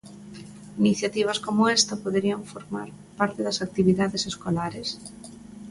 Iniciativas 0.83 1.41
como 1.45 1.69
esta 1.77 2.01
poderían 2.03 2.41
formar 2.51 2.89
parte 3.19 3.39
das 3.47 3.61
actividades 3.65 4.23
escolares? 4.31 4.87